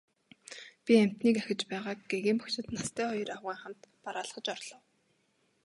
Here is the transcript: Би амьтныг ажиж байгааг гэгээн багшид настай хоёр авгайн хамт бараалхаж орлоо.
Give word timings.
Би 0.83 0.93
амьтныг 1.03 1.35
ажиж 1.41 1.61
байгааг 1.69 1.99
гэгээн 2.11 2.37
багшид 2.41 2.67
настай 2.75 3.07
хоёр 3.09 3.29
авгайн 3.35 3.59
хамт 3.61 3.81
бараалхаж 4.03 4.45
орлоо. 4.55 4.79